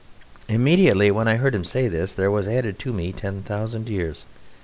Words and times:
Immediately 0.49 1.11
when 1.11 1.27
I 1.27 1.35
heard 1.35 1.53
him 1.53 1.63
say 1.63 1.87
this 1.87 2.15
there 2.15 2.31
was 2.31 2.47
added 2.47 2.79
to 2.79 2.91
me 2.91 3.11
ten 3.13 3.43
thousand 3.43 3.87
years. 3.87 4.25